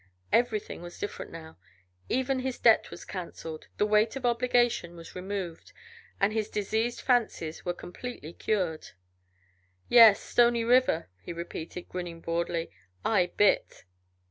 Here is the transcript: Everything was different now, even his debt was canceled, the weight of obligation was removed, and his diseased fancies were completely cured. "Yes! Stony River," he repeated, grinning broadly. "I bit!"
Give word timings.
Everything 0.31 0.81
was 0.81 0.97
different 0.97 1.31
now, 1.31 1.59
even 2.09 2.39
his 2.39 2.57
debt 2.57 2.89
was 2.89 3.05
canceled, 3.05 3.67
the 3.77 3.85
weight 3.85 4.15
of 4.15 4.25
obligation 4.25 4.95
was 4.95 5.13
removed, 5.15 5.73
and 6.19 6.33
his 6.33 6.49
diseased 6.49 7.01
fancies 7.01 7.63
were 7.65 7.73
completely 7.75 8.33
cured. 8.33 8.93
"Yes! 9.89 10.19
Stony 10.19 10.63
River," 10.63 11.11
he 11.21 11.31
repeated, 11.31 11.87
grinning 11.87 12.19
broadly. 12.19 12.71
"I 13.05 13.27
bit!" 13.37 13.83